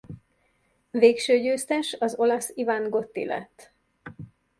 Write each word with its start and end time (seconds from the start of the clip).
Végső 0.91 1.37
győztes 1.39 1.97
az 1.99 2.15
olasz 2.15 2.51
Ivan 2.55 2.89
Gotti 2.89 3.25
lett. 3.25 3.73